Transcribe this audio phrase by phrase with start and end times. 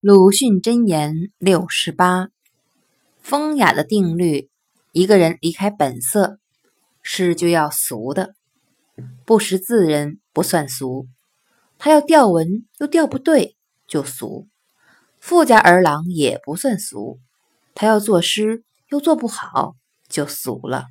[0.00, 2.28] 鲁迅箴言六十八：
[3.20, 4.48] 风雅的定律，
[4.92, 6.38] 一个人离开本色，
[7.02, 8.36] 是就要俗的。
[9.26, 11.08] 不识字人不算俗，
[11.78, 13.56] 他要调文又调不对
[13.88, 14.46] 就俗；
[15.18, 17.18] 富家儿郎也不算俗，
[17.74, 19.74] 他要作诗又做不好
[20.08, 20.86] 就俗了。